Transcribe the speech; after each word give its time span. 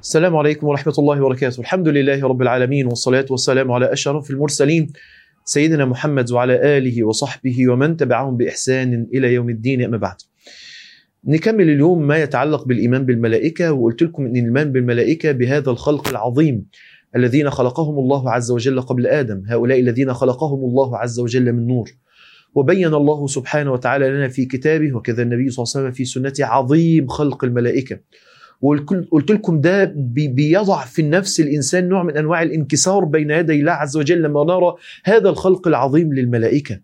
السلام 0.00 0.36
عليكم 0.36 0.66
ورحمة 0.66 0.94
الله 0.98 1.22
وبركاته. 1.22 1.60
الحمد 1.60 1.88
لله 1.88 2.26
رب 2.26 2.42
العالمين 2.42 2.86
والصلاة 2.86 3.26
والسلام 3.30 3.72
على 3.72 3.92
أشرف 3.92 4.30
المرسلين 4.30 4.86
سيدنا 5.44 5.84
محمد 5.84 6.32
وعلى 6.32 6.78
آله 6.78 7.04
وصحبه 7.04 7.72
ومن 7.72 7.96
تبعهم 7.96 8.36
بإحسان 8.36 9.06
إلى 9.14 9.34
يوم 9.34 9.50
الدين. 9.50 9.82
أما 9.82 9.96
بعد 9.96 10.16
نكمل 11.24 11.70
اليوم 11.70 12.06
ما 12.06 12.16
يتعلق 12.16 12.64
بالإيمان 12.64 13.06
بالملائكة 13.06 13.72
وقلت 13.72 14.02
لكم 14.02 14.26
أن 14.26 14.36
الإيمان 14.36 14.72
بالملائكة 14.72 15.32
بهذا 15.32 15.70
الخلق 15.70 16.08
العظيم 16.08 16.66
الذين 17.16 17.50
خلقهم 17.50 17.98
الله 17.98 18.30
عز 18.30 18.50
وجل 18.50 18.80
قبل 18.80 19.06
آدم. 19.06 19.42
هؤلاء 19.46 19.80
الذين 19.80 20.14
خلقهم 20.14 20.64
الله 20.64 20.98
عز 20.98 21.20
وجل 21.20 21.52
من 21.52 21.66
نور. 21.66 21.90
وبين 22.54 22.94
الله 22.94 23.26
سبحانه 23.26 23.72
وتعالى 23.72 24.10
لنا 24.10 24.28
في 24.28 24.44
كتابه 24.44 24.96
وكذا 24.96 25.22
النبي 25.22 25.50
صلى 25.50 25.62
الله 25.62 25.72
عليه 25.76 25.86
وسلم 25.86 25.92
في 25.92 26.04
سنته 26.04 26.44
عظيم 26.44 27.06
خلق 27.06 27.44
الملائكة. 27.44 28.00
وقلت 28.60 29.30
لكم 29.30 29.60
ده 29.60 29.92
بيضع 29.96 30.84
في 30.84 31.02
النفس 31.02 31.40
الإنسان 31.40 31.88
نوع 31.88 32.02
من 32.02 32.16
أنواع 32.16 32.42
الانكسار 32.42 33.04
بين 33.04 33.30
يدي 33.30 33.60
الله 33.60 33.72
عز 33.72 33.96
وجل 33.96 34.22
لما 34.22 34.44
نرى 34.44 34.74
هذا 35.04 35.28
الخلق 35.28 35.68
العظيم 35.68 36.14
للملائكة. 36.14 36.80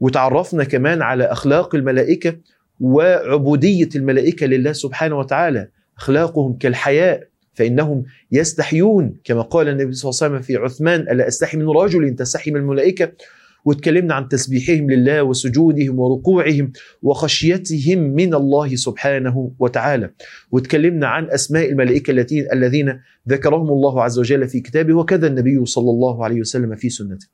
وتعرفنا 0.00 0.64
كمان 0.64 1.02
على 1.02 1.24
أخلاق 1.24 1.74
الملائكة 1.74 2.36
وعبودية 2.80 3.88
الملائكة 3.96 4.46
لله 4.46 4.72
سبحانه 4.72 5.18
وتعالى. 5.18 5.68
أخلاقهم 5.98 6.56
كالحياء 6.58 7.28
فإنهم 7.54 8.04
يستحيون 8.32 9.16
كما 9.24 9.42
قال 9.42 9.68
النبي 9.68 9.92
صلى 9.92 10.10
الله 10.10 10.20
عليه 10.22 10.34
وسلم 10.34 10.42
في 10.42 10.56
عثمان 10.64 11.00
ألا 11.00 11.28
أستحي 11.28 11.56
من 11.56 11.68
رجل 11.68 12.14
تستحي 12.14 12.50
من 12.50 12.56
الملائكة؟ 12.60 13.12
واتكلمنا 13.64 14.14
عن 14.14 14.28
تسبيحهم 14.28 14.90
لله 14.90 15.22
وسجودهم 15.22 15.98
وركوعهم 15.98 16.72
وخشيتهم 17.02 17.98
من 17.98 18.34
الله 18.34 18.76
سبحانه 18.76 19.52
وتعالى. 19.58 20.10
واتكلمنا 20.50 21.06
عن 21.06 21.30
أسماء 21.30 21.70
الملائكة 21.70 22.10
الذين 22.52 23.00
ذكرهم 23.28 23.68
الله 23.68 24.02
عز 24.02 24.18
وجل 24.18 24.48
في 24.48 24.60
كتابه 24.60 24.94
وكذا 24.94 25.26
النبي 25.26 25.64
صلى 25.64 25.90
الله 25.90 26.24
عليه 26.24 26.40
وسلم 26.40 26.76
في 26.76 26.88
سنته. 26.88 27.26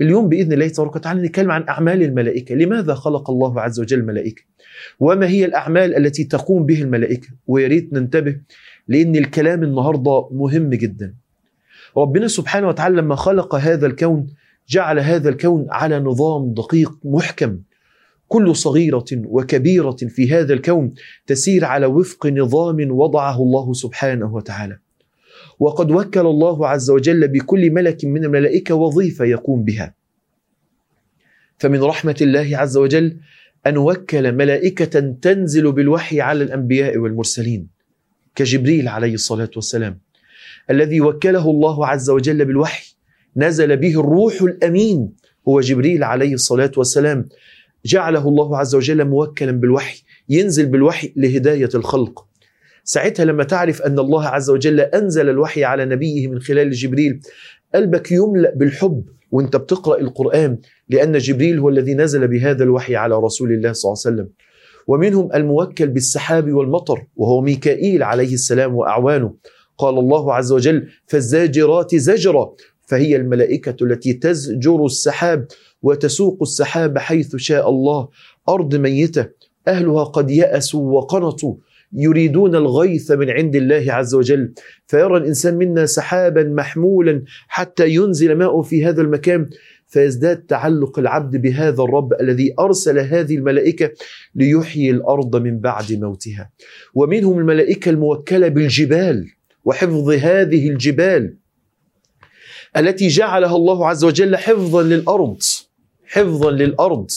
اليوم 0.00 0.28
بإذن 0.28 0.52
الله 0.52 0.68
تبارك 0.68 0.96
وتعالى 0.96 1.22
نتكلم 1.22 1.50
عن 1.50 1.68
أعمال 1.68 2.02
الملائكة. 2.02 2.54
لماذا 2.54 2.94
خلق 2.94 3.30
الله 3.30 3.60
عز 3.60 3.80
وجل 3.80 3.98
الملائكة؟ 3.98 4.42
وما 5.00 5.28
هي 5.28 5.44
الأعمال 5.44 5.96
التي 5.96 6.24
تقوم 6.24 6.66
به 6.66 6.82
الملائكة؟ 6.82 7.28
ويا 7.46 7.68
ريت 7.68 7.92
ننتبه 7.92 8.40
لأن 8.88 9.16
الكلام 9.16 9.62
النهاردة 9.62 10.28
مهم 10.32 10.70
جدا. 10.70 11.14
ربنا 11.96 12.28
سبحانه 12.28 12.68
وتعالى 12.68 12.96
لما 12.96 13.14
خلق 13.14 13.54
هذا 13.54 13.86
الكون 13.86 14.26
جعل 14.68 14.98
هذا 14.98 15.28
الكون 15.28 15.66
على 15.70 15.98
نظام 15.98 16.54
دقيق 16.54 16.92
محكم. 17.04 17.58
كل 18.28 18.56
صغيرة 18.56 19.04
وكبيرة 19.12 19.96
في 20.08 20.30
هذا 20.30 20.54
الكون 20.54 20.94
تسير 21.26 21.64
على 21.64 21.86
وفق 21.86 22.26
نظام 22.26 22.90
وضعه 22.90 23.42
الله 23.42 23.72
سبحانه 23.72 24.34
وتعالى. 24.34 24.78
وقد 25.58 25.90
وكل 25.90 26.26
الله 26.26 26.68
عز 26.68 26.90
وجل 26.90 27.28
بكل 27.28 27.70
ملك 27.70 28.04
من 28.04 28.24
الملائكة 28.24 28.74
وظيفة 28.74 29.24
يقوم 29.24 29.64
بها. 29.64 29.94
فمن 31.58 31.82
رحمة 31.82 32.16
الله 32.20 32.58
عز 32.58 32.76
وجل 32.76 33.16
أن 33.66 33.76
وكل 33.76 34.32
ملائكة 34.32 35.00
تنزل 35.22 35.72
بالوحي 35.72 36.20
على 36.20 36.44
الأنبياء 36.44 36.98
والمرسلين 36.98 37.68
كجبريل 38.34 38.88
عليه 38.88 39.14
الصلاة 39.14 39.50
والسلام 39.56 40.00
الذي 40.70 41.00
وكله 41.00 41.50
الله 41.50 41.86
عز 41.86 42.10
وجل 42.10 42.44
بالوحي 42.44 42.87
نزل 43.36 43.76
به 43.76 44.00
الروح 44.00 44.42
الأمين 44.42 45.12
هو 45.48 45.60
جبريل 45.60 46.04
عليه 46.04 46.34
الصلاة 46.34 46.70
والسلام. 46.76 47.28
جعله 47.86 48.28
الله 48.28 48.58
عز 48.58 48.74
وجل 48.74 49.04
موكلا 49.04 49.52
بالوحي 49.52 50.02
ينزل 50.28 50.66
بالوحي 50.66 51.12
لهداية 51.16 51.68
الخلق. 51.74 52.26
ساعتها 52.84 53.24
لما 53.24 53.44
تعرف 53.44 53.82
أن 53.82 53.98
الله 53.98 54.26
عز 54.26 54.50
وجل 54.50 54.80
أنزل 54.80 55.28
الوحي 55.28 55.64
على 55.64 55.84
نبيه 55.84 56.28
من 56.28 56.40
خلال 56.40 56.70
جبريل 56.70 57.20
قلبك 57.74 58.12
يملأ 58.12 58.54
بالحب 58.56 59.04
وأنت 59.30 59.56
بتقرأ 59.56 60.00
القرآن 60.00 60.58
لأن 60.88 61.18
جبريل 61.18 61.58
هو 61.58 61.68
الذي 61.68 61.94
نزل 61.94 62.28
بهذا 62.28 62.64
الوحي 62.64 62.96
على 62.96 63.14
رسول 63.18 63.52
الله 63.52 63.72
صلى 63.72 63.92
الله 63.92 64.02
عليه 64.06 64.16
وسلم. 64.16 64.28
ومنهم 64.86 65.28
الموكل 65.34 65.86
بالسحاب 65.86 66.52
والمطر 66.52 67.06
وهو 67.16 67.40
ميكائيل 67.40 68.02
عليه 68.02 68.34
السلام 68.34 68.74
وأعوانه. 68.74 69.34
قال 69.78 69.98
الله 69.98 70.34
عز 70.34 70.52
وجل 70.52 70.88
فالزاجرات 71.06 71.94
زجرا 71.94 72.54
فهي 72.88 73.16
الملائكة 73.16 73.84
التي 73.84 74.12
تزجر 74.12 74.84
السحاب 74.84 75.46
وتسوق 75.82 76.38
السحاب 76.42 76.98
حيث 76.98 77.36
شاء 77.36 77.70
الله. 77.70 78.08
أرض 78.48 78.74
ميتة 78.74 79.28
أهلها 79.68 80.04
قد 80.04 80.30
يأسوا 80.30 80.92
وقنطوا 80.92 81.54
يريدون 81.92 82.54
الغيث 82.54 83.10
من 83.10 83.30
عند 83.30 83.56
الله 83.56 83.92
عز 83.92 84.14
وجل. 84.14 84.52
فيرى 84.86 85.16
الإنسان 85.16 85.54
منا 85.54 85.86
سحابا 85.86 86.44
محمولا 86.44 87.22
حتى 87.48 87.88
ينزل 87.88 88.34
ماءه 88.34 88.62
في 88.62 88.84
هذا 88.84 89.02
المكان. 89.02 89.46
فيزداد 89.86 90.36
تعلق 90.36 90.98
العبد 90.98 91.36
بهذا 91.36 91.82
الرب 91.82 92.12
الذي 92.20 92.54
أرسل 92.58 92.98
هذه 92.98 93.36
الملائكة 93.36 93.90
ليحيي 94.34 94.90
الأرض 94.90 95.36
من 95.36 95.58
بعد 95.58 95.92
موتها. 95.92 96.50
ومنهم 96.94 97.38
الملائكة 97.38 97.90
الموكلة 97.90 98.48
بالجبال 98.48 99.26
وحفظ 99.64 100.10
هذه 100.10 100.68
الجبال. 100.68 101.36
التي 102.76 103.08
جعلها 103.08 103.56
الله 103.56 103.88
عز 103.88 104.04
وجل 104.04 104.36
حفظا 104.36 104.82
للأرض 104.82 105.42
حفظا 106.06 106.50
للأرض 106.50 107.10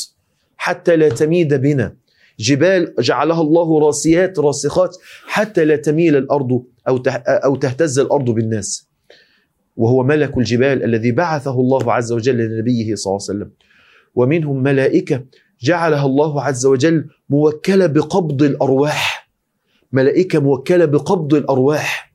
حتى 0.57 0.95
لا 0.95 1.09
تميد 1.09 1.53
بنا. 1.53 1.95
جبال 2.39 2.93
جعلها 2.99 3.41
الله 3.41 3.79
راسيات 3.79 4.39
راسخات 4.39 4.97
حتى 5.27 5.65
لا 5.65 5.75
تميل 5.75 6.15
الأرض 6.15 6.63
أو 6.87 7.03
أو 7.27 7.55
تهتز 7.55 7.99
الأرض 7.99 8.29
بالناس. 8.29 8.87
وهو 9.77 10.03
ملك 10.03 10.37
الجبال 10.37 10.83
الذي 10.83 11.11
بعثه 11.11 11.59
الله 11.59 11.93
عز 11.93 12.11
وجل 12.11 12.37
لنبيه 12.37 12.95
صلى 12.95 13.11
الله 13.11 13.25
عليه 13.29 13.39
وسلم. 13.39 13.51
ومنهم 14.15 14.63
ملائكة 14.63 15.23
جعلها 15.61 16.05
الله 16.05 16.41
عز 16.41 16.65
وجل 16.65 17.05
موكلة 17.29 17.85
بقبض 17.85 18.43
الأرواح. 18.43 19.29
ملائكة 19.91 20.39
موكلة 20.39 20.85
بقبض 20.85 21.33
الأرواح. 21.33 22.10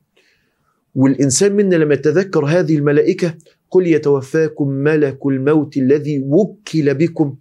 والإنسان 0.97 1.51
منا 1.55 1.75
لما 1.75 1.93
يتذكر 1.93 2.45
هذه 2.45 2.75
الملائكة 2.77 3.33
قل 3.71 3.87
يتوفاكم 3.87 4.67
ملك 4.67 5.25
الموت 5.25 5.77
الذي 5.77 6.19
وكل 6.19 6.93
بكم. 6.93 7.35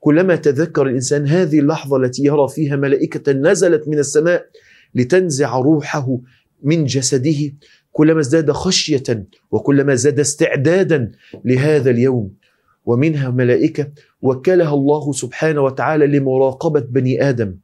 كلما 0.00 0.36
تذكر 0.36 0.86
الإنسان 0.86 1.26
هذه 1.26 1.58
اللحظة 1.58 1.96
التي 1.96 2.24
يرى 2.24 2.48
فيها 2.48 2.76
ملائكة 2.76 3.32
نزلت 3.32 3.88
من 3.88 3.98
السماء 3.98 4.46
لتنزع 4.94 5.58
روحه 5.58 6.18
من 6.62 6.84
جسده. 6.84 7.52
كلما 7.92 8.20
ازداد 8.20 8.50
خشية 8.50 9.26
وكلما 9.50 9.94
زاد 9.94 10.20
استعدادا 10.20 11.12
لهذا 11.44 11.90
اليوم. 11.90 12.30
ومنها 12.86 13.30
ملائكة 13.30 13.90
وكلها 14.22 14.74
الله 14.74 15.12
سبحانه 15.12 15.60
وتعالى 15.60 16.06
لمراقبة 16.06 16.80
بني 16.80 17.28
آدم. 17.28 17.56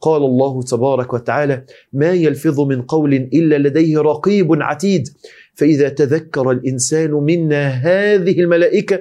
قال 0.00 0.22
الله 0.22 0.62
تبارك 0.62 1.14
وتعالى 1.14 1.64
ما 1.92 2.12
يلفظ 2.12 2.60
من 2.60 2.82
قول 2.82 3.14
إلا 3.14 3.58
لديه 3.68 3.98
رقيب 3.98 4.62
عتيد. 4.62 5.08
فإذا 5.54 5.88
تذكر 5.88 6.50
الإنسان 6.50 7.10
منا 7.10 7.68
هذه 7.68 8.40
الملائكة 8.40 9.00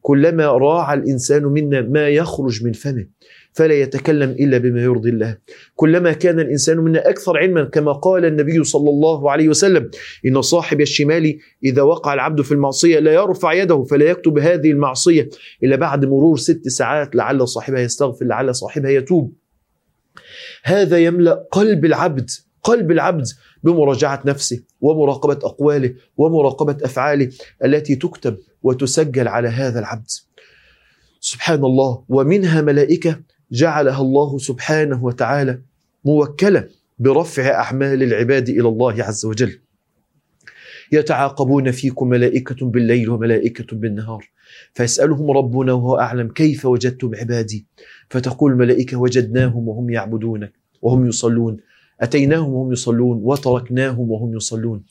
كلما 0.00 0.46
راعى 0.46 0.98
الإنسان 0.98 1.44
منا 1.44 1.80
ما 1.80 2.08
يخرج 2.08 2.64
من 2.64 2.72
فمه 2.72 3.06
فلا 3.52 3.74
يتكلم 3.74 4.30
إلا 4.30 4.58
بما 4.58 4.82
يرضي 4.82 5.10
الله. 5.10 5.36
كلما 5.74 6.12
كان 6.12 6.40
الإنسان 6.40 6.78
منا 6.78 7.08
أكثر 7.08 7.38
علما 7.38 7.64
كما 7.64 7.92
قال 7.92 8.24
النبي 8.24 8.64
صلى 8.64 8.90
الله 8.90 9.30
عليه 9.30 9.48
وسلم 9.48 9.90
إن 10.26 10.42
صاحب 10.42 10.80
الشمال 10.80 11.38
إذا 11.64 11.82
وقع 11.82 12.14
العبد 12.14 12.40
في 12.40 12.52
المعصية 12.52 12.98
لا 12.98 13.12
يرفع 13.12 13.52
يده 13.52 13.82
فلا 13.82 14.04
يكتب 14.04 14.38
هذه 14.38 14.70
المعصية 14.70 15.28
إلا 15.64 15.76
بعد 15.76 16.04
مرور 16.04 16.36
ست 16.36 16.68
ساعات 16.68 17.16
لعل 17.16 17.48
صاحبها 17.48 17.80
يستغفر 17.80 18.24
لعل 18.24 18.54
صاحبها 18.54 18.90
يتوب. 18.90 19.41
هذا 20.62 20.98
يملأ 20.98 21.48
قلب 21.50 21.84
العبد 21.84 22.30
قلب 22.62 22.90
العبد 22.90 23.26
بمراجعة 23.62 24.22
نفسه 24.24 24.62
ومراقبة 24.80 25.38
أقواله 25.44 25.94
ومراقبة 26.16 26.76
أفعاله 26.84 27.30
التي 27.64 27.96
تكتب 27.96 28.38
وتسجل 28.62 29.28
على 29.28 29.48
هذا 29.48 29.78
العبد. 29.78 30.10
سبحان 31.20 31.64
الله 31.64 32.04
ومنها 32.08 32.60
ملائكة 32.60 33.20
جعلها 33.52 34.00
الله 34.00 34.38
سبحانه 34.38 35.04
وتعالى 35.04 35.62
موكله 36.04 36.68
برفع 36.98 37.50
أعمال 37.50 38.02
العباد 38.02 38.48
إلى 38.48 38.68
الله 38.68 39.04
عز 39.04 39.24
وجل. 39.26 39.58
يتعاقبون 40.92 41.70
فيكم 41.70 42.08
ملائكة 42.08 42.66
بالليل 42.66 43.10
وملائكة 43.10 43.76
بالنهار. 43.76 44.28
فيسالهم 44.74 45.30
ربنا 45.30 45.72
وهو 45.72 45.98
أعلم 45.98 46.28
كيف 46.28 46.64
وجدتم 46.66 47.14
عبادي؟ 47.14 47.66
فتقول 48.10 48.52
الملائكة 48.52 48.96
وجدناهم 48.96 49.68
وهم 49.68 49.90
يعبدونك 49.90 50.52
وهم 50.82 51.06
يصلون. 51.06 51.56
أتيناهم 52.00 52.52
وهم 52.52 52.72
يصلون 52.72 53.20
وتركناهم 53.22 54.10
وهم 54.10 54.36
يصلون. 54.36 54.84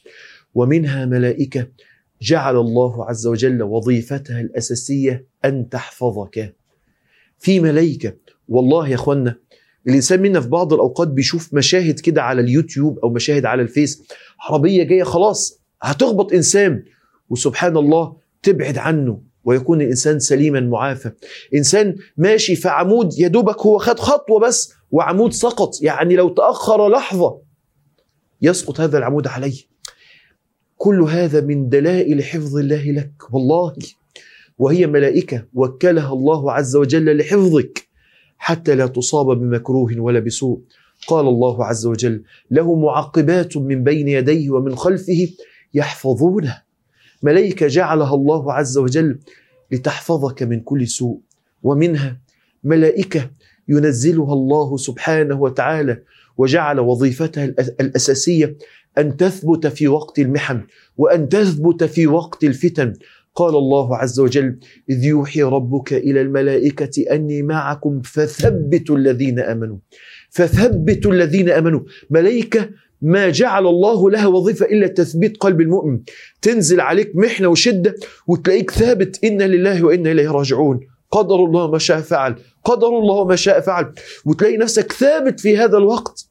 ومنها 0.56 1.06
ملائكة 1.06 1.68
جعل 2.22 2.58
الله 2.58 3.10
عز 3.10 3.28
وجل 3.28 3.64
وظيفتها 3.64 4.42
الأساسية 4.42 5.26
أن 5.46 5.70
تحفظك. 5.70 6.56
في 7.40 7.60
ملائكة 7.60 8.14
والله 8.48 8.88
يا 8.90 8.96
أخوانا 8.96 9.36
الإنسان 9.88 10.22
منا 10.22 10.42
في 10.42 10.50
بعض 10.50 10.74
الأوقات 10.74 11.08
بيشوف 11.08 11.54
مشاهد 11.54 12.00
كده 12.00 12.24
على 12.24 12.42
اليوتيوب 12.42 13.00
أو 13.00 13.10
مشاهد 13.10 13.46
على 13.46 13.62
الفيس 13.62 14.04
عربية 14.40 14.84
جاية 14.84 15.04
خلاص 15.04 15.61
هتخبط 15.82 16.34
إنسان 16.34 16.84
وسبحان 17.30 17.78
الله 17.78 18.18
تبعد 18.44 18.78
عنه 18.78 19.22
ويكون 19.44 19.82
الإنسان 19.82 20.20
سليما 20.20 20.60
معافى. 20.60 21.12
إنسان 21.56 21.96
ماشي 22.18 22.56
في 22.56 22.70
عمود 22.70 23.20
يا 23.20 23.28
دوبك 23.28 23.60
هو 23.60 23.78
خد 23.78 24.00
خطوة 24.00 24.40
بس 24.40 24.74
وعمود 24.92 25.34
سقط. 25.34 25.82
يعني 25.82 26.16
لو 26.16 26.30
تأخر 26.30 26.90
لحظة 26.90 27.42
يسقط 28.42 28.80
هذا 28.80 28.98
العمود 28.98 29.28
عليه 29.28 29.58
كل 30.78 31.02
هذا 31.02 31.42
من 31.42 31.70
دلائل 31.70 32.24
حفظ 32.24 32.58
الله 32.58 32.92
لك. 32.92 33.12
والله 33.32 33.74
وهي 34.58 34.88
ملائكة 34.88 35.46
وكلها 35.54 36.14
الله 36.14 36.52
عز 36.52 36.76
وجل 36.76 37.18
لحفظك. 37.18 37.88
حتى 38.38 38.76
لا 38.76 38.88
تصاب 38.88 39.26
بمكروه 39.40 40.00
ولا 40.00 40.20
بسوء. 40.20 40.62
قال 41.08 41.28
الله 41.28 41.66
عز 41.66 41.86
وجل 41.86 42.24
له 42.52 42.76
معقبات 42.76 43.58
من 43.58 43.84
بين 43.84 44.08
يديه 44.08 44.50
ومن 44.50 44.76
خلفه 44.76 45.28
يحفظونه. 45.74 46.62
ملائكة 47.24 47.68
جعلها 47.68 48.16
الله 48.16 48.54
عز 48.54 48.78
وجل 48.78 49.20
لتحفظك 49.72 50.44
من 50.44 50.60
كل 50.60 50.88
سوء. 50.88 51.20
ومنها 51.64 52.22
ملائكة 52.64 53.30
ينزلها 53.68 54.34
الله 54.34 54.78
سبحانه 54.78 55.42
وتعالى 55.42 56.02
وجعل 56.38 56.80
وظيفتها 56.80 57.46
الأساسية 57.80 58.58
أن 58.98 59.18
تثبت 59.18 59.68
في 59.68 59.88
وقت 59.88 60.20
المحن 60.20 60.62
وأن 60.98 61.30
تثبت 61.30 61.84
في 61.84 62.08
وقت 62.08 62.44
الفتن. 62.44 62.94
قال 63.36 63.56
الله 63.56 63.98
عز 63.98 64.20
وجل 64.20 64.60
إذ 64.90 65.04
يوحي 65.04 65.44
ربك 65.44 65.94
إلى 65.94 66.22
الملائكة 66.22 67.02
أني 67.12 67.42
معكم 67.42 68.02
فثبتوا 68.02 68.98
الذين 68.98 69.40
آمنوا 69.40 69.78
فثبتوا 70.30 71.12
الذين 71.12 71.50
آمنوا. 71.50 71.82
ملائكة 72.10 72.70
ما 73.02 73.30
جعل 73.30 73.68
الله 73.68 74.10
لها 74.10 74.28
وظيفة 74.28 74.66
إلا 74.66 74.88
تثبيت 74.88 75.38
قلب 75.38 75.62
المؤمن. 75.62 76.00
تنزل 76.42 76.80
عليك 76.80 77.12
محنة 77.16 77.48
وشدة 77.48 77.96
وتلاقيك 78.28 78.72
ثابت 78.72 79.24
إنا 79.24 79.44
لله 79.44 79.84
وأنا 79.84 80.12
إليه 80.12 80.32
راجعون. 80.32 80.80
قدر 81.12 81.36
الله 81.36 81.72
ما 81.72 81.78
شاء 81.78 82.02
فعل. 82.02 82.36
قدر 82.64 82.88
الله 82.88 83.26
ما 83.26 83.36
شاء 83.36 83.60
فعل. 83.60 83.94
وتلاقي 84.26 84.58
نفسك 84.58 84.92
ثابت 84.92 85.40
في 85.40 85.58
هذا 85.58 85.78
الوقت. 85.78 86.28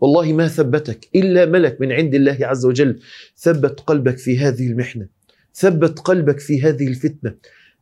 والله 0.00 0.32
ما 0.32 0.48
ثبتك 0.48 1.08
إلا 1.14 1.46
ملك 1.46 1.80
من 1.80 1.92
عند 1.92 2.14
الله 2.14 2.38
عز 2.40 2.66
وجل. 2.66 3.00
ثبت 3.38 3.80
قلبك 3.80 4.18
في 4.18 4.38
هذه 4.38 4.66
المحنة. 4.66 5.06
ثبت 5.54 5.98
قلبك 5.98 6.40
في 6.40 6.62
هذه 6.62 6.88
الفتنة. 6.88 7.34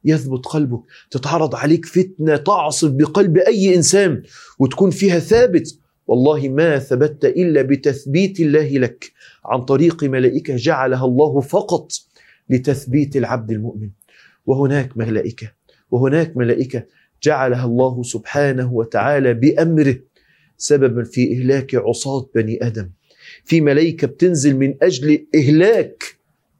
يثبت 0.05 0.47
قلبك. 0.47 0.81
تتعرض 1.11 1.55
عليك 1.55 1.87
فتنة 1.87 2.37
تعصف 2.37 2.91
بقلب 2.91 3.38
أي 3.38 3.75
إنسان. 3.75 4.23
وتكون 4.59 4.91
فيها 4.91 5.19
ثابت. 5.19 5.79
والله 6.06 6.49
ما 6.49 6.79
ثبت 6.79 7.25
إلا 7.25 7.62
بتثبيت 7.62 8.41
الله 8.41 8.69
لك. 8.79 9.12
عن 9.45 9.62
طريق 9.62 10.05
ملائكة 10.05 10.56
جعلها 10.56 11.05
الله 11.05 11.41
فقط 11.41 11.93
لتثبيت 12.51 13.17
العبد 13.17 13.51
المؤمن. 13.51 13.91
وهناك 14.47 14.99
ملائكة 14.99 15.53
وهناك 15.91 16.37
ملائكة 16.37 16.83
جعلها 17.23 17.65
الله 17.65 18.03
سبحانه 18.03 18.73
وتعالى 18.73 19.35
بأمره 19.35 19.97
سببا 20.56 21.05
في 21.05 21.33
إهلاك 21.33 21.75
عصاة 21.75 22.27
بني 22.35 22.67
آدم. 22.67 22.91
في 23.45 23.61
ملائكة 23.61 24.07
بتنزل 24.07 24.57
من 24.57 24.75
أجل 24.83 25.27
إهلاك 25.35 26.05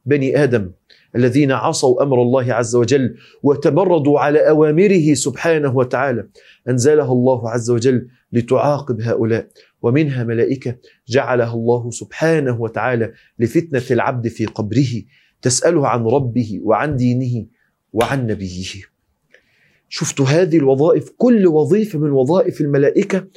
بني 0.05 0.43
آدم. 0.43 0.71
الذين 1.15 1.51
عصوا 1.51 2.03
أمر 2.03 2.21
الله 2.21 2.53
عز 2.53 2.75
وجل 2.75 3.15
وتمردوا 3.43 4.19
على 4.19 4.49
أوامره 4.49 5.13
سبحانه 5.13 5.77
وتعالى. 5.77 6.27
انزلها 6.69 7.11
الله 7.11 7.49
عز 7.49 7.69
وجل 7.69 8.07
لتعاقب 8.31 9.01
هؤلاء 9.01 9.47
ومنها 9.81 10.23
ملائكة 10.23 10.75
جعلها 11.07 11.53
الله 11.53 11.89
سبحانه 11.89 12.61
وتعالى 12.61 13.13
لفتنة 13.39 13.83
العبد 13.91 14.27
في 14.27 14.45
قبره 14.45 15.03
تسأله 15.41 15.87
عن 15.87 16.05
ربه 16.05 16.59
وعن 16.63 16.95
دينه 16.95 17.45
وعن 17.93 18.27
نبيه. 18.27 18.65
شفتوا 19.89 20.25
هذه 20.25 20.57
الوظائف؟ 20.57 21.09
كل 21.17 21.47
وظيفة 21.47 21.99
من 21.99 22.11
وظائف 22.11 22.61
الملائكة 22.61 23.27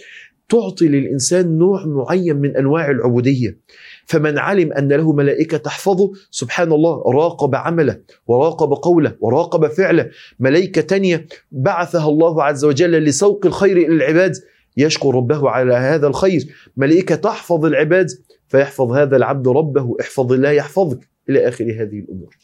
تعطي 0.49 0.89
للإنسان 0.89 1.59
نوع 1.59 1.87
معين 1.87 2.37
من 2.37 2.57
أنواع 2.57 2.91
العبودية. 2.91 3.59
فمن 4.07 4.39
علم 4.39 4.73
أن 4.73 4.93
له 4.93 5.13
ملائكة 5.13 5.57
تحفظه 5.57 6.13
سبحان 6.31 6.73
الله 6.73 7.03
راقب 7.13 7.55
عمله 7.55 8.01
وراقب 8.27 8.73
قوله 8.73 9.17
وراقب 9.21 9.67
فعله. 9.67 10.11
ملائكة 10.41 10.81
تانية 10.81 11.27
بعثها 11.53 12.09
الله 12.09 12.43
عز 12.43 12.65
وجل 12.65 12.91
لسوق 12.91 13.47
الخير 13.47 13.77
إلى 13.77 13.87
العباد 13.87 14.33
يشكر 14.77 15.15
ربه 15.15 15.51
على 15.51 15.75
هذا 15.75 16.07
الخير. 16.07 16.47
ملائكة 16.77 17.15
تحفظ 17.15 17.65
العباد 17.65 18.07
فيحفظ 18.49 18.93
هذا 18.93 19.17
العبد 19.17 19.49
ربه 19.49 19.97
احفظ 20.01 20.33
الله 20.33 20.51
يحفظك. 20.51 21.09
إلى 21.29 21.49
آخر 21.49 21.65
هذه 21.65 21.99
الأمور. 21.99 22.37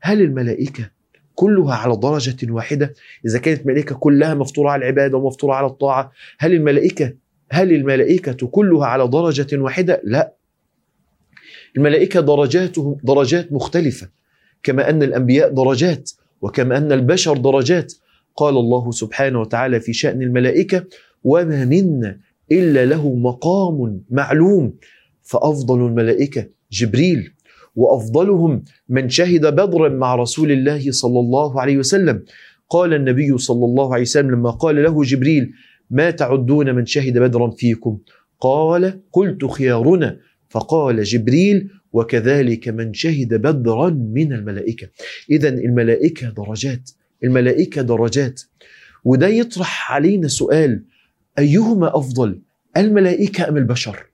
هل 0.00 0.20
الملائكة 0.20 0.90
كلها 1.34 1.74
على 1.74 1.96
درجة 1.96 2.52
واحدة؟ 2.52 2.94
إذا 3.26 3.38
كانت 3.38 3.66
ملائكة 3.66 3.94
كلها 3.94 4.34
مفطورة 4.34 4.70
على 4.70 4.82
العبادة 4.82 5.18
ومفطورة 5.18 5.54
على 5.54 5.66
الطاعة 5.66 6.12
هل 6.38 6.52
الملائكة 6.52 7.12
هل 7.52 7.72
الملائكة 7.72 8.46
كلها 8.46 8.86
على 8.86 9.08
درجة 9.08 9.58
واحدة؟ 9.58 10.00
لا. 10.04 10.34
الملائكة 11.76 12.20
درجاتهم 12.20 12.96
درجات 13.04 13.52
مختلفة. 13.52 14.08
كما 14.62 14.90
أن 14.90 15.02
الأنبياء 15.02 15.54
درجات 15.54 16.10
وكما 16.40 16.76
أن 16.76 16.92
البشر 16.92 17.36
درجات. 17.36 17.92
قال 18.36 18.56
الله 18.56 18.90
سبحانه 18.90 19.40
وتعالى 19.40 19.80
في 19.80 19.92
شأن 19.92 20.22
الملائكة 20.22 20.84
وما 21.24 21.64
منا 21.64 22.18
إلا 22.52 22.84
له 22.84 23.14
مقام 23.14 24.00
معلوم. 24.10 24.74
فأفضل 25.22 25.86
الملائكة 25.86 26.46
جبريل 26.72 27.32
وأفضلهم 27.76 28.64
من 28.88 29.08
شهد 29.08 29.46
بدرا 29.46 29.88
مع 29.88 30.14
رسول 30.14 30.52
الله 30.52 30.90
صلى 30.90 31.20
الله 31.20 31.60
عليه 31.60 31.76
وسلم. 31.76 32.24
قال 32.70 32.94
النبي 32.94 33.38
صلى 33.38 33.64
الله 33.64 33.92
عليه 33.94 34.02
وسلم 34.02 34.30
لما 34.30 34.50
قال 34.50 34.82
له 34.82 35.02
جبريل 35.02 35.52
ما 35.92 36.10
تعدون 36.10 36.74
من 36.74 36.86
شهد 36.86 37.18
بدرا 37.18 37.50
فيكم؟ 37.50 37.98
قال 38.40 39.00
قلت 39.12 39.44
خيارنا. 39.44 40.18
فقال 40.48 41.02
جبريل 41.02 41.70
وكذلك 41.92 42.68
من 42.68 42.94
شهد 42.94 43.34
بدرا 43.34 43.90
من 43.90 44.32
الملائكة. 44.32 44.88
إذا 45.30 45.48
الملائكة 45.48 46.30
درجات 46.30 46.90
الملائكة 47.24 47.82
درجات. 47.82 48.42
وده 49.04 49.26
يطرح 49.26 49.92
علينا 49.92 50.28
سؤال 50.28 50.84
أيهما 51.38 51.96
أفضل 51.98 52.40
الملائكة 52.76 53.48
أم 53.48 53.56
البشر؟ 53.56 54.06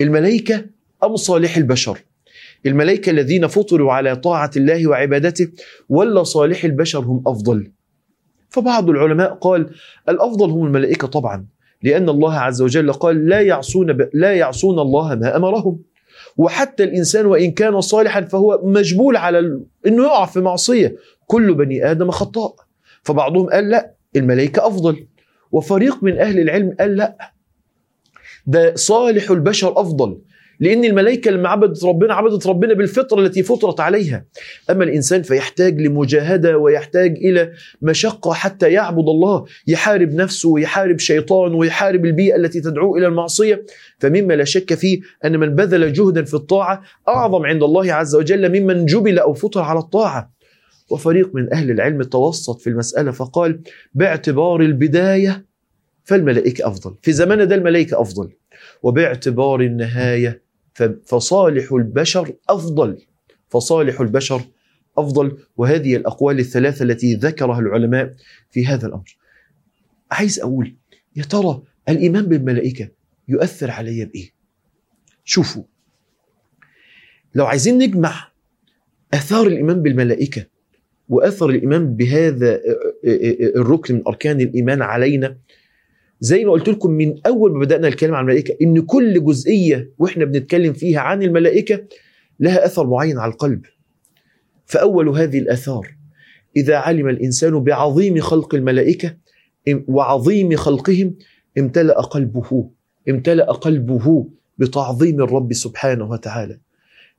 الملائكة 0.00 0.64
أم 1.04 1.16
صالح 1.16 1.56
البشر؟ 1.56 1.98
الملائكة 2.66 3.10
الذين 3.10 3.46
فطروا 3.46 3.92
على 3.92 4.16
طاعة 4.16 4.50
الله 4.56 4.86
وعبادته 4.86 5.48
ولا 5.88 6.22
صالح 6.22 6.64
البشر 6.64 6.98
هم 6.98 7.22
أفضل؟ 7.26 7.70
فبعض 8.56 8.90
العلماء 8.90 9.34
قال 9.34 9.70
الأفضل 10.08 10.50
هم 10.50 10.66
الملائكة 10.66 11.06
طبعا 11.06 11.46
لأن 11.82 12.08
الله 12.08 12.34
عز 12.34 12.62
وجل 12.62 12.92
قال 12.92 13.26
لا 13.28 13.40
يعصون 13.40 13.92
ب... 13.92 14.10
لا 14.14 14.34
يعصون 14.34 14.78
الله 14.78 15.14
ما 15.14 15.36
أمرهم. 15.36 15.78
وحتى 16.36 16.84
الإنسان 16.84 17.26
وإن 17.26 17.50
كان 17.50 17.80
صالحا 17.80 18.20
فهو 18.20 18.60
مجبول 18.64 19.16
على 19.16 19.38
ال... 19.38 19.64
إنه 19.86 20.02
يقع 20.04 20.26
في 20.26 20.40
معصية. 20.40 20.96
كل 21.26 21.54
بني 21.54 21.90
آدم 21.90 22.10
خطاء. 22.10 22.54
فبعضهم 23.02 23.50
قال 23.50 23.68
لا 23.70 23.94
الملائكة 24.16 24.66
أفضل. 24.66 25.06
وفريق 25.52 26.02
من 26.02 26.18
أهل 26.18 26.40
العلم 26.40 26.76
قال 26.80 26.96
لا. 26.96 27.32
ده 28.46 28.74
صالح 28.74 29.30
البشر 29.30 29.80
أفضل. 29.80 30.18
لأن 30.60 30.84
الملائكة 30.84 31.30
لما 31.30 31.48
عبدت 31.48 31.84
ربنا 31.84 32.14
عبدت 32.14 32.46
ربنا 32.46 32.74
بالفطرة 32.74 33.20
التي 33.20 33.42
فطرت 33.42 33.80
عليها. 33.80 34.24
أما 34.70 34.84
الإنسان 34.84 35.22
فيحتاج 35.22 35.80
لمجاهدة 35.80 36.58
ويحتاج 36.58 37.16
إلى 37.16 37.52
مشقة 37.82 38.32
حتى 38.32 38.72
يعبد 38.72 39.08
الله 39.08 39.44
يحارب 39.66 40.14
نفسه 40.14 40.48
ويحارب 40.48 40.98
شيطان 40.98 41.54
ويحارب 41.54 42.04
البيئة 42.04 42.36
التي 42.36 42.60
تدعوه 42.60 42.98
إلى 42.98 43.06
المعصية. 43.06 43.64
فمما 43.98 44.34
لا 44.34 44.44
شك 44.44 44.74
فيه 44.74 45.00
أن 45.24 45.40
من 45.40 45.54
بذل 45.54 45.92
جهدا 45.92 46.24
في 46.24 46.34
الطاعة 46.34 46.82
أعظم 47.08 47.46
عند 47.46 47.62
الله 47.62 47.92
عز 47.92 48.14
وجل 48.14 48.60
ممن 48.60 48.86
جبل 48.86 49.18
أو 49.18 49.34
فطر 49.34 49.60
على 49.60 49.78
الطاعة. 49.78 50.36
وفريق 50.90 51.34
من 51.34 51.52
أهل 51.52 51.70
العلم 51.70 52.02
توسط 52.02 52.60
في 52.60 52.70
المسألة 52.70 53.10
فقال 53.10 53.60
باعتبار 53.94 54.60
البداية 54.60 55.46
فالملائكة 56.04 56.66
أفضل. 56.68 56.94
في 57.02 57.12
زماننا 57.12 57.44
ده 57.44 57.54
الملائكة 57.54 58.00
أفضل. 58.00 58.28
وباعتبار 58.82 59.60
النهاية 59.60 60.45
فصالح 61.06 61.72
البشر 61.72 62.32
أفضل 62.48 62.98
فصالح 63.48 64.00
البشر 64.00 64.42
أفضل 64.98 65.38
وهذه 65.56 65.96
الأقوال 65.96 66.38
الثلاثة 66.38 66.82
التي 66.82 67.14
ذكرها 67.14 67.60
العلماء 67.60 68.14
في 68.50 68.66
هذا 68.66 68.86
الأمر. 68.86 69.16
عايز 70.10 70.40
أقول 70.40 70.76
يا 71.16 71.22
ترى 71.22 71.62
الإيمان 71.88 72.26
بالملائكة 72.26 72.88
يؤثر 73.28 73.70
علي 73.70 74.04
بإيه؟ 74.04 74.30
شوفوا 75.24 75.62
لو 77.34 77.46
عايزين 77.46 77.78
نجمع 77.78 78.28
آثار 79.14 79.46
الإيمان 79.46 79.82
بالملائكة 79.82 80.46
واثر 81.08 81.50
الإيمان 81.50 81.96
بهذا 81.96 82.60
الركن 83.56 83.94
من 83.94 84.02
أركان 84.06 84.40
الإيمان 84.40 84.82
علينا 84.82 85.36
زي 86.20 86.44
ما 86.44 86.52
قلت 86.52 86.68
لكم 86.68 86.90
من 86.90 87.14
أول 87.26 87.52
ما 87.52 87.60
بدأنا 87.60 87.88
الكلام 87.88 88.14
عن 88.14 88.24
الملائكة 88.24 88.56
إن 88.62 88.80
كل 88.80 89.24
جزئية 89.24 89.90
وإحنا 89.98 90.24
بنتكلم 90.24 90.72
فيها 90.72 91.00
عن 91.00 91.22
الملائكة 91.22 91.84
لها 92.40 92.66
أثر 92.66 92.86
معين 92.86 93.18
على 93.18 93.32
القلب. 93.32 93.66
فأول 94.66 95.08
هذه 95.08 95.38
الآثار 95.38 95.96
إذا 96.56 96.76
علم 96.76 97.08
الإنسان 97.08 97.64
بعظيم 97.64 98.20
خلق 98.20 98.54
الملائكة 98.54 99.16
وعظيم 99.88 100.56
خلقهم 100.56 101.14
امتلأ 101.58 102.00
قلبه 102.00 102.70
امتلأ 103.08 103.52
قلبه 103.52 104.26
بتعظيم 104.58 105.22
الرب 105.22 105.52
سبحانه 105.52 106.10
وتعالى. 106.10 106.58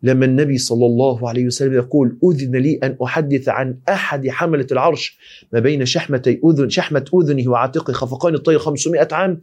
لما 0.03 0.25
النبي 0.25 0.57
صلى 0.57 0.85
الله 0.85 1.29
عليه 1.29 1.45
وسلم 1.45 1.73
يقول 1.73 2.17
أذن 2.23 2.55
لي 2.55 2.79
أن 2.83 2.97
أحدث 3.03 3.49
عن 3.49 3.77
أحد 3.89 4.29
حملة 4.29 4.67
العرش 4.71 5.17
ما 5.53 5.59
بين 5.59 5.85
شحمتي 5.85 6.41
أذن 6.45 6.69
شحمة 6.69 7.05
أذنه 7.13 7.51
وعاتقه 7.51 7.93
خفقان 7.93 8.35
الطير 8.35 8.59
500 8.59 9.07
عام. 9.11 9.41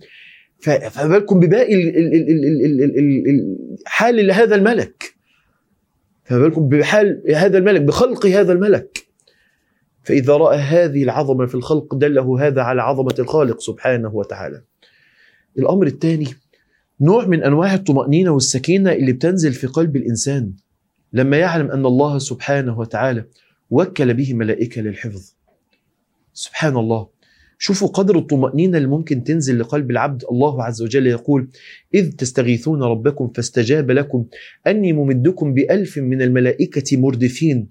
فما 0.59 1.09
بالكم 1.09 1.41
بباقي 1.41 1.93
حال 3.87 4.31
هذا 4.31 4.55
الملك. 4.55 5.15
فما 6.25 6.39
بالكم 6.39 6.69
بحال 6.69 7.23
هذا 7.35 7.59
الملك 7.59 7.83
بخلق 7.83 8.27
هذا 8.27 8.53
الملك. 8.53 9.07
فإذا 10.03 10.37
رأى 10.37 10.59
هذه 10.59 11.03
العظمة 11.03 11.47
في 11.47 11.55
الخلق 11.55 11.95
دله 11.95 12.47
هذا 12.47 12.63
على 12.63 12.83
عظمة 12.83 13.15
الخالق 13.19 13.61
سبحانه 13.61 14.15
وتعالى. 14.15 14.63
الأمر 15.59 15.87
الثاني 15.87 16.27
نوع 17.01 17.27
من 17.27 17.43
أنواع 17.43 17.75
الطمأنينة 17.75 18.31
والسكينة 18.31 18.93
اللي 18.93 19.13
بتنزل 19.13 19.53
في 19.53 19.67
قلب 19.67 19.97
الإنسان 19.97 20.53
لما 21.13 21.37
يعلم 21.37 21.71
أن 21.71 21.87
الله 21.87 22.19
سبحانه 22.19 22.79
وتعالى 22.79 23.25
وكل 23.71 24.15
به 24.15 24.35
ملائكة 24.35 24.83
للحفظ. 24.83 25.35
سبحان 26.33 26.77
الله. 26.77 27.09
شوفوا 27.59 27.89
قدر 27.89 28.19
الطمأنينة 28.19 28.77
اللي 28.77 28.89
ممكن 28.89 29.25
تنزل 29.25 29.59
لقلب 29.59 29.91
العبد. 29.91 30.25
الله 30.31 30.63
عز 30.63 30.83
وجل 30.83 31.07
يقول 31.07 31.49
إذ 31.95 32.13
تستغيثون 32.13 32.83
ربكم 32.83 33.29
فاستجاب 33.29 33.91
لكم. 33.91 34.25
أني 34.67 34.93
ممدكم 34.93 35.55
بألف 35.55 35.99
من 35.99 36.23
الملائكة 36.23 36.97
مردفين. 36.97 37.69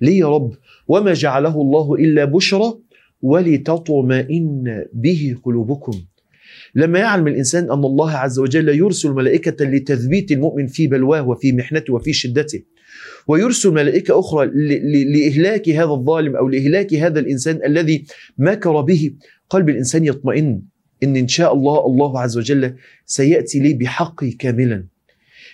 ليه 0.00 0.18
يا 0.18 0.28
رب 0.28 0.54
وما 0.88 1.12
جعله 1.12 1.60
الله 1.60 1.94
إلا 1.94 2.24
بشرى 2.24 2.78
ولتطمئن 3.22 4.84
به 4.92 5.36
قلوبكم. 5.42 5.92
لما 6.74 6.98
يعلم 6.98 7.26
الإنسان 7.28 7.64
أن 7.64 7.84
الله 7.84 8.10
عز 8.10 8.38
وجل 8.38 8.68
يرسل 8.68 9.10
ملائكة 9.10 9.64
لتثبيت 9.64 10.32
المؤمن 10.32 10.66
في 10.66 10.86
بلواه 10.86 11.28
وفي 11.28 11.52
محنته 11.52 11.94
وفي 11.94 12.12
شدته 12.12 12.62
ويرسل 13.28 13.70
ملائكة 13.70 14.20
أخرى 14.20 14.50
لإهلاك 15.14 15.68
هذا 15.68 15.90
الظالم 15.90 16.36
أو 16.36 16.48
لإهلاك 16.48 16.94
هذا 16.94 17.20
الإنسان 17.20 17.60
الذي 17.64 18.04
مكر 18.38 18.80
به. 18.80 19.10
قلب 19.50 19.68
الإنسان 19.68 20.04
يطمئن 20.04 20.62
إن 21.02 21.16
إن 21.16 21.28
شاء 21.28 21.54
الله 21.54 21.86
الله 21.86 22.20
عز 22.20 22.38
وجل 22.38 22.74
سيأتي 23.06 23.58
لي 23.60 23.74
بحقي 23.74 24.30
كاملا. 24.30 24.86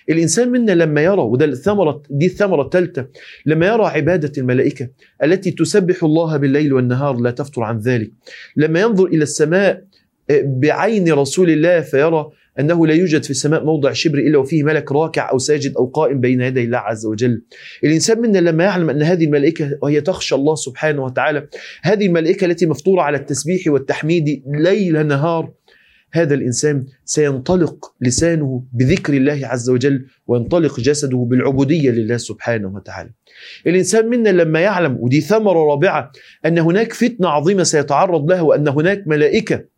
الإنسان 0.09 0.49
منا 0.51 0.71
لما 0.71 1.01
يرى 1.01 1.21
وده 1.21 1.45
الثمرة 1.45 2.03
دي 2.09 2.25
الثمرة 2.25 2.61
الثالثة 2.61 3.07
لما 3.45 3.67
يرى 3.67 3.85
عبادة 3.85 4.31
الملائكة 4.37 4.89
التي 5.23 5.51
تسبح 5.51 6.03
الله 6.03 6.37
بالليل 6.37 6.73
والنهار 6.73 7.15
لا 7.15 7.31
تفتر 7.31 7.63
عن 7.63 7.79
ذلك 7.79 8.11
لما 8.55 8.81
ينظر 8.81 9.05
إلى 9.05 9.23
السماء 9.23 9.83
بعين 10.43 11.13
رسول 11.13 11.49
الله 11.49 11.81
فيرى 11.81 12.29
أنه 12.59 12.87
لا 12.87 12.93
يوجد 12.93 13.23
في 13.23 13.29
السماء 13.29 13.65
موضع 13.65 13.91
شبر 13.91 14.17
إلا 14.17 14.37
وفيه 14.37 14.63
ملك 14.63 14.91
راكع 14.91 15.31
أو 15.31 15.37
ساجد 15.37 15.75
أو 15.77 15.85
قائم 15.85 16.19
بين 16.19 16.41
يدي 16.41 16.63
الله 16.63 16.77
عز 16.77 17.05
وجل. 17.05 17.41
الإنسان 17.83 18.19
منا 18.19 18.37
لما 18.37 18.63
يعلم 18.63 18.89
أن 18.89 19.03
هذه 19.03 19.25
الملائكة 19.25 19.77
وهي 19.81 20.01
تخشى 20.01 20.35
الله 20.35 20.55
سبحانه 20.55 21.03
وتعالى 21.03 21.47
هذه 21.81 22.05
الملائكة 22.05 22.45
التي 22.45 22.65
مفطورة 22.65 23.01
على 23.01 23.17
التسبيح 23.17 23.67
والتحميد 23.67 24.43
ليل 24.47 25.07
نهار 25.07 25.51
هذا 26.11 26.33
الإنسان 26.33 26.85
سينطلق 27.05 27.93
لسانه 28.01 28.63
بذكر 28.73 29.13
الله 29.13 29.39
عز 29.43 29.69
وجل 29.69 30.05
وينطلق 30.27 30.79
جسده 30.79 31.17
بالعبودية 31.17 31.91
لله 31.91 32.17
سبحانه 32.17 32.67
وتعالى. 32.75 33.09
الإنسان 33.67 34.09
منا 34.09 34.29
لما 34.29 34.59
يعلم 34.59 34.97
ودي 34.99 35.21
ثمرة 35.21 35.69
رابعة 35.69 36.11
أن 36.45 36.59
هناك 36.59 36.93
فتنة 36.93 37.27
عظيمة 37.27 37.63
سيتعرض 37.63 38.31
لها 38.31 38.41
وأن 38.41 38.67
هناك 38.67 39.03
ملائكة 39.07 39.72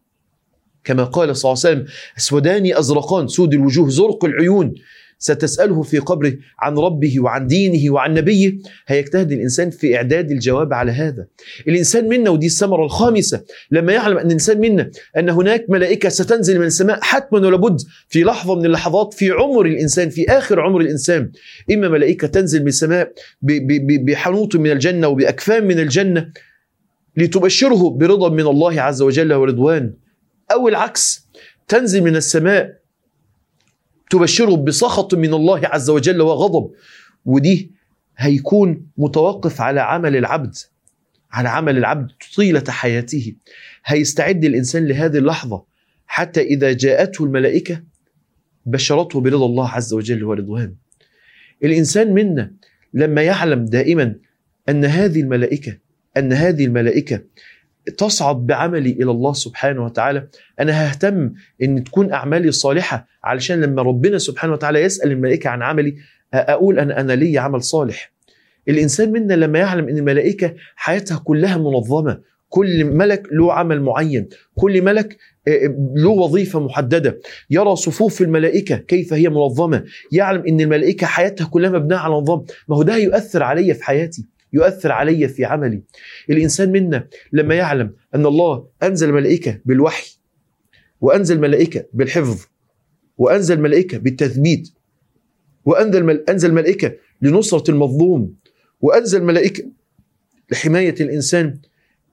كما 0.85 1.03
قال 1.03 1.35
صلى 1.37 1.51
الله 1.51 1.61
عليه 1.65 1.75
وسلم 1.75 1.85
أسودان 2.17 2.73
أزرقان 2.75 3.27
سود 3.27 3.53
الوجوه 3.53 3.89
زرق 3.89 4.25
العيون. 4.25 4.73
ستسأله 5.19 5.81
في 5.81 5.99
قبره 5.99 6.33
عن 6.59 6.77
ربه 6.77 7.19
وعن 7.19 7.47
دينه 7.47 7.93
وعن 7.93 8.13
نبيه 8.13 8.57
هيجتهد 8.87 9.31
الإنسان 9.31 9.69
في 9.69 9.95
إعداد 9.95 10.31
الجواب 10.31 10.73
على 10.73 10.91
هذا. 10.91 11.25
الإنسان 11.67 12.09
منا 12.09 12.29
ودي 12.29 12.45
الثمرة 12.45 12.85
الخامسة 12.85 13.43
لما 13.71 13.93
يعلم 13.93 14.17
أن 14.17 14.25
الإنسان 14.25 14.59
منا 14.59 14.91
أن 15.17 15.29
هناك 15.29 15.65
ملائكة 15.69 16.09
ستنزل 16.09 16.59
من 16.59 16.65
السماء 16.65 16.99
حتما 17.01 17.47
ولابد 17.47 17.81
في 18.07 18.23
لحظة 18.23 18.55
من 18.55 18.65
اللحظات 18.65 19.13
في 19.13 19.31
عمر 19.31 19.65
الإنسان 19.65 20.09
في 20.09 20.25
آخر 20.29 20.59
عمر 20.61 20.81
الإنسان 20.81 21.31
إما 21.71 21.87
ملائكة 21.89 22.27
تنزل 22.27 22.61
من 22.61 22.67
السماء 22.67 23.11
بحنوط 24.05 24.55
من 24.55 24.71
الجنة 24.71 25.07
وبأكفان 25.07 25.67
من 25.67 25.79
الجنة 25.79 26.31
لتبشره 27.17 27.89
برضا 27.89 28.29
من 28.29 28.47
الله 28.47 28.81
عز 28.81 29.01
وجل 29.01 29.33
ورضوان. 29.33 29.93
أو 30.51 30.67
العكس 30.67 31.27
تنزل 31.67 32.03
من 32.03 32.15
السماء 32.15 32.79
تبشره 34.09 34.55
بسخط 34.55 35.15
من 35.15 35.33
الله 35.33 35.61
عز 35.63 35.89
وجل 35.89 36.21
وغضب. 36.21 36.71
ودي 37.25 37.71
هيكون 38.17 38.87
متوقف 38.97 39.61
على 39.61 39.81
عمل 39.81 40.15
العبد 40.15 40.55
على 41.31 41.49
عمل 41.49 41.77
العبد 41.77 42.11
طيلة 42.35 42.63
حياته. 42.69 43.35
هيستعد 43.85 44.45
الإنسان 44.45 44.87
لهذه 44.87 45.17
اللحظة 45.17 45.65
حتى 46.07 46.41
إذا 46.41 46.73
جاءته 46.73 47.23
الملائكة 47.25 47.83
بشرته 48.65 49.21
برضا 49.21 49.45
الله 49.45 49.69
عز 49.69 49.93
وجل 49.93 50.23
ورضوان. 50.23 50.75
الإنسان 51.63 52.13
منا 52.13 52.53
لما 52.93 53.21
يعلم 53.21 53.65
دائما 53.65 54.15
أن 54.69 54.85
هذه 54.85 55.21
الملائكة 55.21 55.77
أن 56.17 56.33
هذه 56.33 56.65
الملائكة 56.65 57.21
تصعد 57.97 58.45
بعملي 58.45 58.91
إلى 58.91 59.11
الله 59.11 59.33
سبحانه 59.33 59.85
وتعالى. 59.85 60.27
أنا 60.59 60.71
ههتم 60.71 61.33
إن 61.63 61.83
تكون 61.83 62.11
أعمالي 62.11 62.51
صالحة 62.51 63.07
علشان 63.23 63.61
لما 63.61 63.81
ربنا 63.81 64.17
سبحانه 64.17 64.53
وتعالى 64.53 64.81
يسأل 64.81 65.11
الملائكة 65.11 65.49
عن 65.49 65.61
عملي 65.61 65.95
أقول 66.33 66.79
أنا 66.79 66.99
أنا 67.01 67.13
لي 67.13 67.37
عمل 67.37 67.63
صالح. 67.63 68.11
الإنسان 68.69 69.11
منا 69.11 69.33
لما 69.33 69.59
يعلم 69.59 69.89
إن 69.89 69.97
الملائكة 69.97 70.53
حياتها 70.75 71.17
كلها 71.17 71.57
منظمة 71.57 72.19
كل 72.49 72.85
ملك 72.85 73.27
له 73.31 73.53
عمل 73.53 73.81
معين 73.81 74.29
كل 74.55 74.81
ملك 74.81 75.17
له 75.95 76.09
وظيفة 76.09 76.59
محددة. 76.59 77.19
يرى 77.49 77.75
صفوف 77.75 78.21
الملائكة 78.21 78.75
كيف 78.75 79.13
هي 79.13 79.29
منظمة. 79.29 79.83
يعلم 80.11 80.43
أن 80.47 80.61
الملائكة 80.61 81.07
حياتها 81.07 81.45
كلها 81.45 81.69
مبنية 81.69 81.95
على 81.97 82.13
نظام. 82.13 82.45
ما 82.67 82.75
هو 82.75 82.83
ده 82.83 82.97
يؤثر 82.97 83.43
علي 83.43 83.73
في 83.73 83.83
حياتي. 83.83 84.25
يؤثر 84.55 84.91
علي 84.91 85.27
في 85.27 85.45
عملي. 85.45 85.81
الإنسان 86.29 86.71
منا 86.71 87.07
لما 87.33 87.55
يعلم 87.55 87.93
أن 88.15 88.25
الله 88.25 88.67
أنزل 88.83 89.11
ملائكة 89.13 89.59
بالوحي 89.65 90.17
وأنزل 91.01 91.39
ملائكة 91.39 91.85
بالحفظ 91.93 92.45
وأنزل 93.17 93.59
ملائكة 93.61 93.97
بالتثبيت 93.97 94.69
وأنزل 95.65 96.09
أنزل 96.29 96.53
ملائكة 96.53 96.93
لنصرة 97.21 97.71
المظلوم 97.71 98.35
وأنزل 98.81 99.23
ملائكة 99.23 99.63
لحماية 100.51 100.95
الإنسان. 100.99 101.59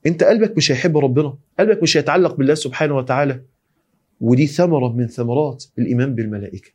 أنت 0.07 0.25
قلبك 0.25 0.57
مش 0.57 0.73
هيحب 0.73 0.99
ربنا 0.99 1.39
قلبك 1.59 1.83
مش 1.83 1.97
هيتعلق 1.97 2.35
بالله 2.35 2.55
سبحانه 2.55 2.97
وتعالى. 2.97 3.43
ودي 4.21 4.47
ثمرة 4.47 4.93
من 4.93 5.07
ثمرات 5.07 5.65
الإيمان 5.79 6.15
بالملائكة. 6.15 6.71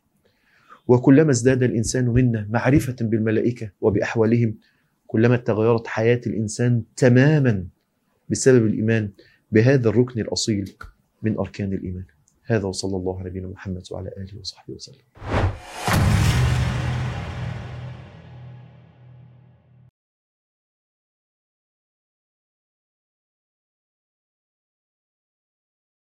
وكلما 0.88 1.30
ازداد 1.30 1.62
الإنسان 1.62 2.06
منا 2.08 2.46
معرفة 2.50 2.96
بالملائكة 3.00 3.70
وبأحوالهم 3.80 4.54
كلما 5.08 5.36
تغيرت 5.36 5.86
حياة 5.86 6.20
الإنسان 6.26 6.82
تماما 6.96 7.66
بسبب 8.28 8.66
الإيمان 8.66 9.10
بهذا 9.52 9.88
الركن 9.88 10.20
الأصيل 10.20 10.76
من 11.22 11.38
أركان 11.38 11.72
الإيمان. 11.72 12.04
هذا 12.44 12.64
وصلى 12.64 12.96
الله 12.96 13.18
على 13.18 13.30
نبينا 13.30 13.48
محمد 13.48 13.82
وعلى 13.90 14.08
آله 14.08 14.40
وصحبه 14.40 14.74
وسلم. 14.74 15.04